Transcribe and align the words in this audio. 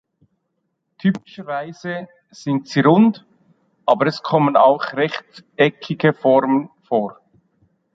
Typischerweise 0.97 2.07
sind 2.31 2.67
sie 2.67 2.79
rund, 2.79 3.23
aber 3.85 4.07
es 4.07 4.23
kommen 4.23 4.57
auch 4.57 4.93
rechteckige 4.93 6.13
Formen 6.15 6.71
vor. 6.81 7.19